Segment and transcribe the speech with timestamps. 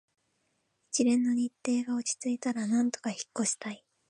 [0.89, 3.85] 一連の日程が落ち着いたら、なんとか引っ越ししたい